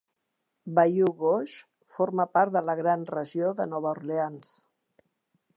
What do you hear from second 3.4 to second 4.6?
de Nova Orleans.